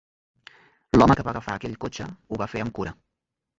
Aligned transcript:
L'home 0.97 1.17
que 1.19 1.27
va 1.27 1.31
agafar 1.35 1.59
aquell 1.59 1.77
cotxe 1.87 2.09
ho 2.15 2.43
va 2.45 2.51
fer 2.57 2.67
amb 2.67 2.77
cura. 2.81 2.97